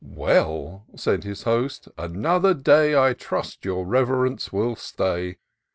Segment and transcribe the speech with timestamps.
[0.03, 5.37] "Well," said his Host," another day I trust your Reverence will stay."